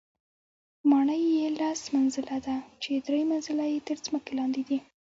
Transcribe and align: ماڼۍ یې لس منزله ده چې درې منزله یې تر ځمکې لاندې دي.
ماڼۍ 0.89 1.21
یې 1.39 1.47
لس 1.59 1.81
منزله 1.95 2.37
ده 2.45 2.55
چې 2.81 2.91
درې 3.07 3.21
منزله 3.31 3.65
یې 3.73 3.79
تر 3.87 3.97
ځمکې 4.05 4.31
لاندې 4.39 4.61
دي. 4.67 4.77